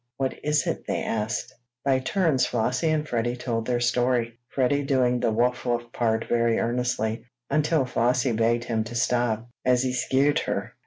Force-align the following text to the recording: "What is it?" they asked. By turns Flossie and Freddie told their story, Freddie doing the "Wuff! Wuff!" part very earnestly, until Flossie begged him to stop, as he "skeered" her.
"What 0.17 0.33
is 0.43 0.65
it?" 0.65 0.87
they 0.87 1.03
asked. 1.03 1.53
By 1.85 1.99
turns 1.99 2.47
Flossie 2.47 2.89
and 2.89 3.07
Freddie 3.07 3.35
told 3.35 3.67
their 3.67 3.79
story, 3.79 4.39
Freddie 4.49 4.83
doing 4.83 5.19
the 5.19 5.31
"Wuff! 5.31 5.63
Wuff!" 5.63 5.91
part 5.93 6.25
very 6.27 6.57
earnestly, 6.57 7.27
until 7.51 7.85
Flossie 7.85 8.31
begged 8.31 8.63
him 8.63 8.83
to 8.85 8.95
stop, 8.95 9.47
as 9.63 9.83
he 9.83 9.93
"skeered" 9.93 10.39
her. 10.39 10.73